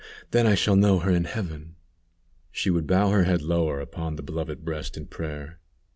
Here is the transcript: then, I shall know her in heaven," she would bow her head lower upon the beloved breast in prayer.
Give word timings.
then, 0.31 0.47
I 0.47 0.55
shall 0.55 0.75
know 0.75 0.97
her 0.97 1.11
in 1.11 1.25
heaven," 1.25 1.75
she 2.51 2.71
would 2.71 2.87
bow 2.87 3.09
her 3.11 3.25
head 3.25 3.43
lower 3.43 3.79
upon 3.79 4.15
the 4.15 4.23
beloved 4.23 4.65
breast 4.65 4.97
in 4.97 5.05
prayer. 5.05 5.59